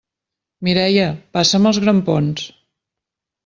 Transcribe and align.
Mireia, 0.67 1.03
passa'm 1.37 1.69
els 1.73 1.81
grampons! 1.87 2.51